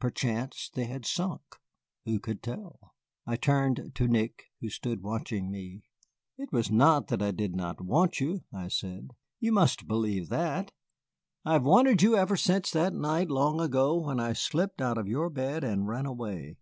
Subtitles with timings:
[0.00, 1.42] Perchance they had sunk,
[2.04, 2.94] who could tell?
[3.24, 5.84] I turned to Nick, who stood watching me.
[6.36, 10.72] "It was not that I did not want you," I said, "you must believe that.
[11.44, 15.06] I have wanted you ever since that night long ago when I slipped out of
[15.06, 16.56] your bed and ran away.